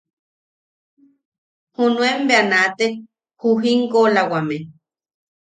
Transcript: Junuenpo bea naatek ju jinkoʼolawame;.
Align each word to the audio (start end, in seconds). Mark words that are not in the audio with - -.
Junuenpo 1.75 2.23
bea 2.27 2.43
naatek 2.51 2.93
ju 3.39 3.49
jinkoʼolawame;. 3.61 4.57